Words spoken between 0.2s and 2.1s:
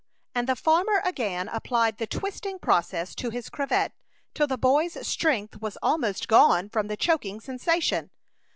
And the farmer again applied the